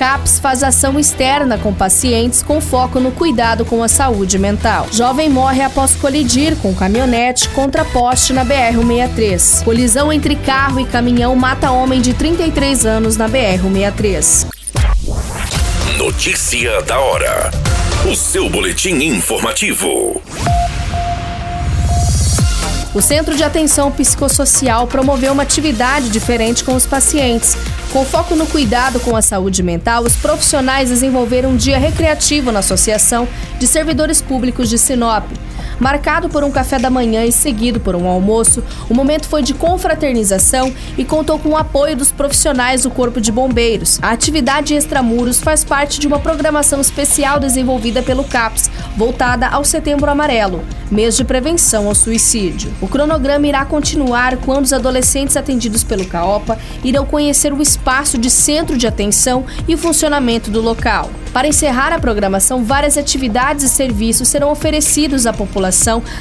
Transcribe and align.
CAPS 0.00 0.38
faz 0.38 0.62
ação 0.62 0.98
externa 0.98 1.58
com 1.58 1.74
pacientes 1.74 2.42
com 2.42 2.58
foco 2.58 2.98
no 2.98 3.12
cuidado 3.12 3.66
com 3.66 3.82
a 3.82 3.88
saúde 3.88 4.38
mental. 4.38 4.86
Jovem 4.90 5.28
morre 5.28 5.60
após 5.60 5.94
colidir 5.94 6.56
com 6.56 6.74
caminhonete 6.74 7.50
contra 7.50 7.84
poste 7.84 8.32
na 8.32 8.42
BR-163. 8.42 9.62
Colisão 9.62 10.10
entre 10.10 10.36
carro 10.36 10.80
e 10.80 10.86
caminhão 10.86 11.36
mata 11.36 11.70
homem 11.70 12.00
de 12.00 12.14
33 12.14 12.86
anos 12.86 13.18
na 13.18 13.28
BR-163. 13.28 14.46
Notícia 15.98 16.80
da 16.80 16.98
hora. 16.98 17.50
O 18.10 18.16
seu 18.16 18.48
boletim 18.48 18.94
informativo. 19.04 20.22
O 22.92 23.00
Centro 23.00 23.36
de 23.36 23.44
Atenção 23.44 23.92
Psicossocial 23.92 24.84
promoveu 24.88 25.32
uma 25.32 25.44
atividade 25.44 26.08
diferente 26.08 26.64
com 26.64 26.74
os 26.74 26.86
pacientes. 26.86 27.56
Com 27.92 28.04
foco 28.04 28.34
no 28.34 28.46
cuidado 28.46 28.98
com 28.98 29.14
a 29.14 29.22
saúde 29.22 29.62
mental, 29.62 30.02
os 30.02 30.16
profissionais 30.16 30.88
desenvolveram 30.88 31.50
um 31.50 31.56
dia 31.56 31.78
recreativo 31.78 32.50
na 32.50 32.58
Associação 32.58 33.28
de 33.60 33.66
Servidores 33.68 34.20
Públicos 34.20 34.68
de 34.68 34.76
Sinop. 34.76 35.24
Marcado 35.80 36.28
por 36.28 36.44
um 36.44 36.50
café 36.50 36.78
da 36.78 36.90
manhã 36.90 37.24
e 37.24 37.32
seguido 37.32 37.80
por 37.80 37.96
um 37.96 38.06
almoço, 38.06 38.62
o 38.90 38.94
momento 38.94 39.26
foi 39.26 39.42
de 39.42 39.54
confraternização 39.54 40.70
e 40.98 41.06
contou 41.06 41.38
com 41.38 41.48
o 41.48 41.56
apoio 41.56 41.96
dos 41.96 42.12
profissionais 42.12 42.82
do 42.82 42.90
Corpo 42.90 43.18
de 43.18 43.32
Bombeiros. 43.32 43.98
A 44.02 44.10
atividade 44.10 44.74
Extramuros 44.74 45.40
faz 45.40 45.64
parte 45.64 45.98
de 45.98 46.06
uma 46.06 46.18
programação 46.18 46.82
especial 46.82 47.40
desenvolvida 47.40 48.02
pelo 48.02 48.24
CAPS, 48.24 48.70
voltada 48.94 49.48
ao 49.48 49.64
Setembro 49.64 50.10
Amarelo, 50.10 50.62
mês 50.90 51.16
de 51.16 51.24
prevenção 51.24 51.88
ao 51.88 51.94
suicídio. 51.94 52.70
O 52.78 52.86
cronograma 52.86 53.46
irá 53.46 53.64
continuar 53.64 54.36
quando 54.36 54.66
os 54.66 54.74
adolescentes 54.74 55.34
atendidos 55.34 55.82
pelo 55.82 56.04
CAOPA 56.04 56.58
irão 56.84 57.06
conhecer 57.06 57.54
o 57.54 57.62
espaço 57.62 58.18
de 58.18 58.28
centro 58.28 58.76
de 58.76 58.86
atenção 58.86 59.46
e 59.66 59.74
o 59.74 59.78
funcionamento 59.78 60.50
do 60.50 60.60
local. 60.60 61.08
Para 61.32 61.46
encerrar 61.46 61.92
a 61.92 61.98
programação, 61.98 62.64
várias 62.64 62.98
atividades 62.98 63.64
e 63.64 63.68
serviços 63.68 64.28
serão 64.28 64.50
oferecidos 64.50 65.26
à 65.26 65.32
população 65.32 65.69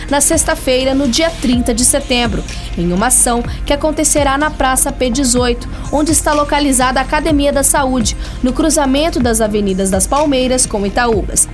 na 0.09 0.22
sexta-feira, 0.22 0.94
no 0.94 1.08
dia 1.08 1.30
30 1.30 1.73
de 1.73 1.86
setembro, 1.86 2.44
em 2.78 2.92
uma 2.92 3.08
ação 3.08 3.44
que 3.66 3.73
acontecerá 3.73 4.38
na 4.38 4.50
Praça 4.50 4.92
P18, 4.92 5.67
onde 5.92 6.11
está 6.11 6.33
localizada 6.33 7.00
a 7.00 7.03
Academia 7.03 7.52
da 7.52 7.64
Saúde, 7.64 8.16
no 8.44 8.53
cruzamento 8.53 9.20
das 9.20 9.42
Avenidas 9.42 9.89
das 9.89 10.08
Palmeiras 10.08 10.66
com 10.66 10.86
Itaúbas. 10.86 11.47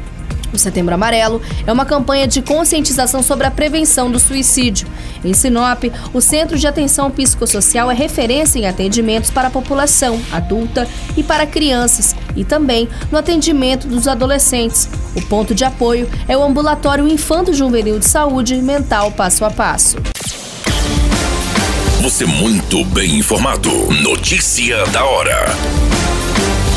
O 0.54 0.58
Setembro 0.58 0.94
Amarelo 0.94 1.42
é 1.66 1.72
uma 1.72 1.86
campanha 1.86 2.28
de 2.28 2.42
conscientização 2.42 3.22
sobre 3.22 3.46
a 3.48 3.52
prevenção 3.52 4.10
do 4.10 4.20
suicídio. 4.20 4.88
Em 5.24 5.34
Sinop, 5.34 5.84
o 6.14 6.22
Centro 6.22 6.58
de 6.58 6.68
Atenção 6.68 7.12
Psicossocial 7.12 7.92
é 7.92 7.94
referência 7.94 8.60
em 8.60 8.68
atendimentos 8.68 9.30
para 9.30 9.48
a 9.48 9.52
população 9.52 10.20
adulta 10.32 10.88
e 11.18 11.24
para 11.24 11.48
crianças, 11.48 12.16
e 12.36 12.44
também 12.44 12.88
no 13.12 13.18
atendimento 13.18 13.88
dos 13.88 14.08
adolescentes. 14.08 14.90
O 15.16 15.22
ponto 15.24 15.56
de 15.56 15.64
apoio 15.64 16.10
é 16.28 16.38
o 16.38 16.44
Ambulatório 16.44 17.08
Infanto 17.08 17.54
Juvenil 17.54 18.00
de 18.00 18.06
Saúde 18.06 18.56
Mental 18.62 19.12
Passo 19.12 19.46
a 19.46 19.52
Passo. 19.52 19.98
Você 22.02 22.26
muito 22.26 22.86
bem 22.86 23.16
informado. 23.16 23.72
Notícia 24.04 24.86
da 24.88 25.04
hora 25.04 25.56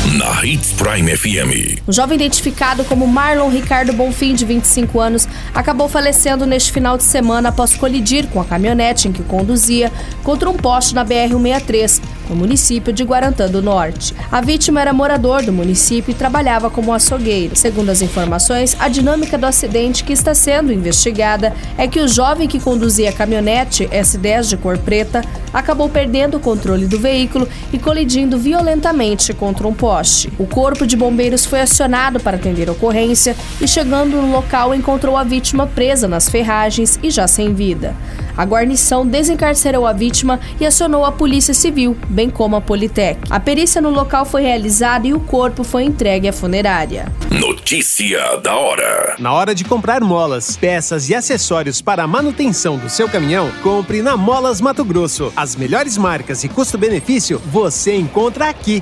na 0.07 0.45
Hits 0.45 0.73
Prime 0.73 1.15
FM. 1.15 1.81
O 1.85 1.91
jovem 1.91 2.15
identificado 2.15 2.83
como 2.85 3.07
Marlon 3.07 3.49
Ricardo 3.49 3.93
Bonfim, 3.93 4.33
de 4.33 4.45
25 4.45 4.99
anos, 4.99 5.27
acabou 5.53 5.87
falecendo 5.87 6.45
neste 6.45 6.71
final 6.71 6.97
de 6.97 7.03
semana 7.03 7.49
após 7.49 7.75
colidir 7.75 8.27
com 8.27 8.39
a 8.39 8.45
caminhonete 8.45 9.07
em 9.07 9.11
que 9.11 9.23
conduzia 9.23 9.91
contra 10.23 10.49
um 10.49 10.55
poste 10.55 10.95
na 10.95 11.05
BR-163, 11.05 12.01
no 12.29 12.35
município 12.35 12.93
de 12.93 13.03
Guarantã 13.03 13.49
do 13.49 13.61
Norte. 13.61 14.15
A 14.31 14.39
vítima 14.39 14.79
era 14.79 14.93
morador 14.93 15.43
do 15.43 15.51
município 15.51 16.11
e 16.11 16.15
trabalhava 16.15 16.69
como 16.69 16.93
açougueiro. 16.93 17.55
Segundo 17.55 17.89
as 17.89 18.01
informações, 18.01 18.77
a 18.79 18.87
dinâmica 18.87 19.37
do 19.37 19.45
acidente 19.45 20.03
que 20.03 20.13
está 20.13 20.33
sendo 20.33 20.71
investigada 20.71 21.53
é 21.77 21.87
que 21.87 21.99
o 21.99 22.07
jovem 22.07 22.47
que 22.47 22.59
conduzia 22.59 23.09
a 23.09 23.13
caminhonete 23.13 23.87
S10 23.87 24.49
de 24.49 24.57
cor 24.57 24.77
preta 24.77 25.23
acabou 25.53 25.89
perdendo 25.89 26.37
o 26.37 26.39
controle 26.39 26.85
do 26.85 26.99
veículo 26.99 27.47
e 27.73 27.79
colidindo 27.79 28.37
violentamente 28.37 29.33
contra 29.33 29.67
um 29.67 29.73
poste. 29.73 30.31
O 30.37 30.45
corpo 30.45 30.85
de 30.85 30.95
bombeiros 30.95 31.45
foi 31.45 31.61
acionado 31.61 32.19
para 32.19 32.37
atender 32.37 32.69
a 32.69 32.73
ocorrência 32.73 33.35
e, 33.59 33.67
chegando 33.67 34.21
no 34.21 34.31
local, 34.31 34.75
encontrou 34.75 35.17
a 35.17 35.23
vítima 35.23 35.65
presa 35.65 36.07
nas 36.07 36.29
ferragens 36.29 36.99
e 37.01 37.09
já 37.09 37.27
sem 37.27 37.53
vida. 37.53 37.95
A 38.39 38.45
guarnição 38.45 39.05
desencarcerou 39.05 39.85
a 39.85 39.91
vítima 39.91 40.39
e 40.61 40.65
acionou 40.65 41.03
a 41.03 41.11
Polícia 41.11 41.53
Civil, 41.53 41.97
bem 42.07 42.29
como 42.29 42.55
a 42.55 42.61
Politec. 42.61 43.19
A 43.29 43.37
perícia 43.37 43.81
no 43.81 43.89
local 43.89 44.23
foi 44.23 44.43
realizada 44.43 45.05
e 45.05 45.13
o 45.13 45.19
corpo 45.19 45.61
foi 45.61 45.83
entregue 45.83 46.29
à 46.29 46.31
funerária. 46.31 47.11
Notícia 47.29 48.37
da 48.37 48.55
hora. 48.55 49.17
Na 49.19 49.33
hora 49.33 49.53
de 49.53 49.65
comprar 49.65 49.99
molas, 49.99 50.55
peças 50.55 51.09
e 51.09 51.15
acessórios 51.15 51.81
para 51.81 52.03
a 52.03 52.07
manutenção 52.07 52.77
do 52.77 52.89
seu 52.89 53.09
caminhão, 53.09 53.51
compre 53.61 54.01
na 54.01 54.15
Molas 54.15 54.61
Mato 54.61 54.85
Grosso. 54.85 55.33
As 55.35 55.57
melhores 55.57 55.97
marcas 55.97 56.41
e 56.45 56.47
custo-benefício 56.47 57.41
você 57.45 57.93
encontra 57.97 58.47
aqui. 58.47 58.81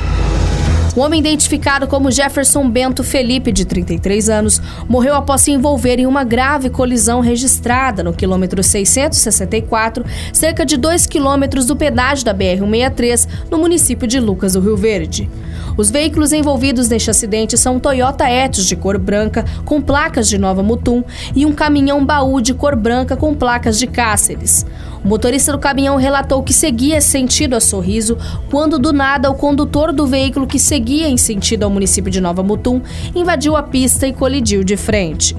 O 0.93 0.99
homem 0.99 1.21
identificado 1.21 1.87
como 1.87 2.11
Jefferson 2.11 2.69
Bento 2.69 3.01
Felipe, 3.01 3.49
de 3.53 3.63
33 3.63 4.29
anos, 4.29 4.61
morreu 4.89 5.15
após 5.15 5.39
se 5.39 5.51
envolver 5.51 5.99
em 5.99 6.05
uma 6.05 6.25
grave 6.25 6.69
colisão 6.69 7.21
registrada 7.21 8.03
no 8.03 8.11
quilômetro 8.11 8.61
664, 8.61 10.03
cerca 10.33 10.65
de 10.65 10.75
2 10.75 11.05
quilômetros 11.05 11.65
do 11.65 11.77
pedágio 11.77 12.25
da 12.25 12.33
BR-163, 12.33 13.25
no 13.49 13.57
município 13.57 14.05
de 14.05 14.19
Lucas 14.19 14.53
do 14.53 14.59
Rio 14.59 14.75
Verde. 14.75 15.29
Os 15.77 15.89
veículos 15.89 16.33
envolvidos 16.33 16.89
neste 16.89 17.09
acidente 17.09 17.57
são 17.57 17.75
um 17.75 17.79
Toyota 17.79 18.29
Etios 18.29 18.65
de 18.65 18.75
cor 18.75 18.97
branca 18.97 19.45
com 19.63 19.81
placas 19.81 20.27
de 20.27 20.37
Nova 20.37 20.61
Mutum 20.61 21.03
e 21.33 21.45
um 21.45 21.53
caminhão 21.53 22.05
baú 22.05 22.41
de 22.41 22.53
cor 22.53 22.75
branca 22.75 23.15
com 23.15 23.33
placas 23.33 23.79
de 23.79 23.87
Cáceres. 23.87 24.65
O 25.03 25.07
motorista 25.07 25.51
do 25.51 25.57
caminhão 25.57 25.95
relatou 25.95 26.43
que 26.43 26.53
seguia 26.53 27.01
sentido 27.01 27.55
a 27.55 27.59
Sorriso 27.59 28.17
quando 28.51 28.77
do 28.77 28.93
nada 28.93 29.31
o 29.31 29.35
condutor 29.35 29.91
do 29.91 30.05
veículo 30.05 30.45
que 30.45 30.59
seguia 30.59 31.07
em 31.07 31.17
sentido 31.17 31.63
ao 31.63 31.71
município 31.71 32.11
de 32.11 32.21
Nova 32.21 32.43
Mutum 32.43 32.81
invadiu 33.15 33.55
a 33.55 33.63
pista 33.63 34.05
e 34.05 34.13
colidiu 34.13 34.63
de 34.63 34.77
frente. 34.77 35.35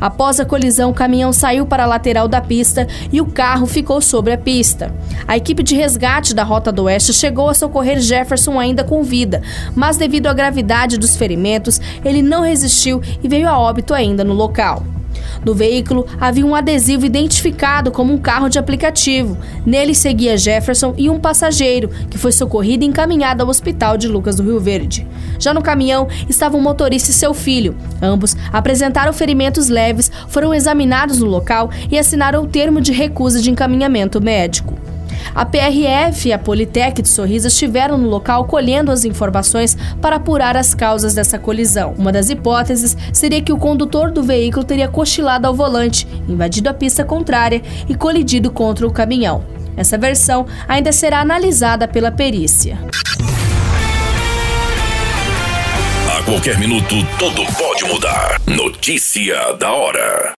Após 0.00 0.40
a 0.40 0.44
colisão, 0.44 0.90
o 0.90 0.94
caminhão 0.94 1.32
saiu 1.32 1.64
para 1.64 1.84
a 1.84 1.86
lateral 1.86 2.26
da 2.26 2.40
pista 2.40 2.88
e 3.12 3.20
o 3.20 3.26
carro 3.26 3.66
ficou 3.66 4.00
sobre 4.00 4.32
a 4.32 4.38
pista. 4.38 4.92
A 5.28 5.36
equipe 5.36 5.62
de 5.62 5.76
resgate 5.76 6.34
da 6.34 6.42
Rota 6.42 6.72
do 6.72 6.84
Oeste 6.84 7.12
chegou 7.12 7.48
a 7.48 7.54
socorrer 7.54 8.00
Jefferson 8.00 8.58
ainda 8.58 8.82
com 8.82 9.02
vida, 9.02 9.40
mas 9.76 9.96
devido 9.96 10.26
à 10.26 10.34
gravidade 10.34 10.98
dos 10.98 11.16
ferimentos, 11.16 11.80
ele 12.04 12.20
não 12.20 12.42
resistiu 12.42 13.00
e 13.22 13.28
veio 13.28 13.48
a 13.48 13.56
óbito 13.58 13.94
ainda 13.94 14.24
no 14.24 14.34
local. 14.34 14.82
No 15.44 15.54
veículo 15.54 16.06
havia 16.20 16.46
um 16.46 16.54
adesivo 16.54 17.04
identificado 17.04 17.90
como 17.90 18.12
um 18.12 18.18
carro 18.18 18.48
de 18.48 18.58
aplicativo. 18.58 19.36
Nele 19.64 19.94
seguia 19.94 20.36
Jefferson 20.36 20.94
e 20.96 21.10
um 21.10 21.18
passageiro, 21.18 21.88
que 22.10 22.18
foi 22.18 22.32
socorrido 22.32 22.84
e 22.84 22.86
encaminhado 22.88 23.42
ao 23.42 23.48
hospital 23.48 23.96
de 23.96 24.08
Lucas 24.08 24.36
do 24.36 24.42
Rio 24.42 24.58
Verde. 24.58 25.06
Já 25.38 25.52
no 25.52 25.62
caminhão 25.62 26.08
estavam 26.28 26.60
o 26.60 26.62
motorista 26.62 27.10
e 27.10 27.14
seu 27.14 27.34
filho. 27.34 27.76
Ambos 28.00 28.36
apresentaram 28.52 29.12
ferimentos 29.12 29.68
leves, 29.68 30.10
foram 30.28 30.54
examinados 30.54 31.18
no 31.18 31.26
local 31.26 31.70
e 31.90 31.98
assinaram 31.98 32.42
o 32.42 32.48
termo 32.48 32.80
de 32.80 32.92
recusa 32.92 33.40
de 33.40 33.50
encaminhamento 33.50 34.20
médico. 34.22 34.74
A 35.34 35.44
PRF 35.44 36.28
e 36.28 36.32
a 36.32 36.38
Politec 36.38 37.00
de 37.00 37.08
Sorriso 37.08 37.48
estiveram 37.48 37.96
no 37.96 38.08
local 38.08 38.44
colhendo 38.46 38.90
as 38.90 39.04
informações 39.04 39.76
para 40.00 40.16
apurar 40.16 40.56
as 40.56 40.74
causas 40.74 41.14
dessa 41.14 41.38
colisão. 41.38 41.94
Uma 41.96 42.10
das 42.10 42.30
hipóteses 42.30 42.96
seria 43.12 43.42
que 43.42 43.52
o 43.52 43.58
condutor 43.58 44.10
do 44.10 44.22
veículo 44.22 44.64
teria 44.64 44.88
cochilado 44.88 45.46
ao 45.46 45.54
volante, 45.54 46.06
invadido 46.28 46.68
a 46.68 46.74
pista 46.74 47.04
contrária 47.04 47.62
e 47.88 47.94
colidido 47.94 48.50
contra 48.50 48.86
o 48.86 48.92
caminhão. 48.92 49.44
Essa 49.76 49.98
versão 49.98 50.46
ainda 50.68 50.92
será 50.92 51.20
analisada 51.20 51.88
pela 51.88 52.10
perícia. 52.10 52.78
A 56.16 56.22
qualquer 56.22 56.58
minuto, 56.58 56.94
tudo 57.18 57.44
pode 57.58 57.84
mudar. 57.84 58.40
Notícia 58.46 59.52
da 59.54 59.72
hora. 59.72 60.34